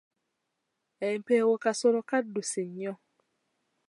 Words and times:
Empeewo 1.09 1.53
kasolo 1.63 1.99
kaddusi 2.09 2.61
nnyo. 2.67 2.93